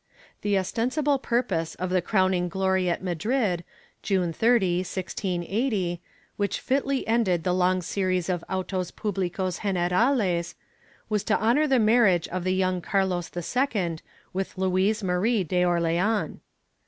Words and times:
^ 0.37 0.41
The 0.41 0.57
ostensible 0.57 1.19
purpose 1.19 1.75
of 1.75 1.91
the 1.91 2.01
crowning 2.01 2.49
glory 2.49 2.89
at 2.89 3.03
Madrid, 3.03 3.63
June 4.01 4.33
30, 4.33 4.77
1680, 4.79 6.01
which 6.37 6.59
fitly 6.59 7.05
ended 7.07 7.43
the 7.43 7.53
long 7.53 7.83
series 7.83 8.27
of 8.27 8.43
autos 8.49 8.89
puhlicos 8.89 9.61
generales, 9.61 10.55
was 11.07 11.23
to 11.25 11.37
honor 11.37 11.67
the 11.67 11.77
marriage 11.77 12.27
of 12.29 12.43
the 12.43 12.55
young 12.55 12.81
Carlos 12.81 13.29
II 13.37 13.97
with 14.33 14.57
Louise 14.57 15.03
Marie 15.03 15.43
d' 15.43 15.63
Orleans. 15.63 16.39